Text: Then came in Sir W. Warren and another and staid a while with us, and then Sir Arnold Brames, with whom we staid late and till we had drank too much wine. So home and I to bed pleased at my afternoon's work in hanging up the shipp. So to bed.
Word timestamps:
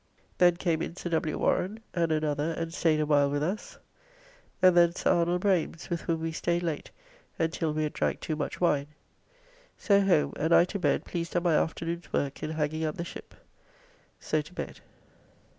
Then 0.39 0.55
came 0.55 0.81
in 0.81 0.95
Sir 0.95 1.11
W. 1.11 1.37
Warren 1.37 1.79
and 1.93 2.11
another 2.11 2.53
and 2.53 2.73
staid 2.73 2.99
a 2.99 3.05
while 3.05 3.29
with 3.29 3.43
us, 3.43 3.77
and 4.59 4.75
then 4.75 4.95
Sir 4.95 5.11
Arnold 5.11 5.43
Brames, 5.43 5.91
with 5.91 6.01
whom 6.01 6.21
we 6.21 6.31
staid 6.31 6.63
late 6.63 6.89
and 7.37 7.53
till 7.53 7.71
we 7.71 7.83
had 7.83 7.93
drank 7.93 8.19
too 8.19 8.35
much 8.35 8.59
wine. 8.59 8.87
So 9.77 10.01
home 10.01 10.33
and 10.37 10.55
I 10.55 10.65
to 10.65 10.79
bed 10.79 11.05
pleased 11.05 11.35
at 11.35 11.43
my 11.43 11.55
afternoon's 11.55 12.11
work 12.11 12.41
in 12.41 12.49
hanging 12.49 12.83
up 12.83 12.97
the 12.97 13.05
shipp. 13.05 13.35
So 14.19 14.41
to 14.41 14.53
bed. 14.55 14.79